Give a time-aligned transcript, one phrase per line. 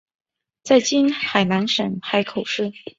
[0.63, 2.73] 在今海南省海口市。